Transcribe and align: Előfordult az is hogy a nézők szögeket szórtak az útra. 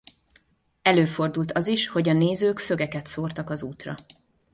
Előfordult 0.81 1.51
az 1.51 1.67
is 1.67 1.87
hogy 1.87 2.09
a 2.09 2.13
nézők 2.13 2.57
szögeket 2.57 3.05
szórtak 3.05 3.49
az 3.49 3.63
útra. 3.63 3.97